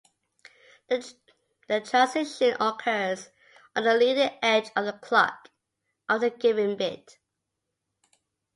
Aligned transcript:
The 0.89 1.79
transition 1.81 2.57
occurs 2.59 3.29
on 3.75 3.83
the 3.83 3.93
leading 3.93 4.31
edge 4.41 4.71
of 4.75 4.85
the 4.85 4.93
clock 4.93 5.49
for 6.07 6.17
the 6.17 6.31
given 6.31 6.75
bit. 6.75 7.19